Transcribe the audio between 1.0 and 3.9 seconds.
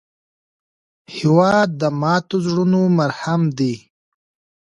هېواد د ماتو زړونو مرهم دی.